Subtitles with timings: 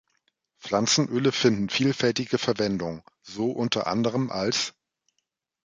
[0.57, 4.73] Pflanzenöle finden vielfältige Verwendung, so unter anderem als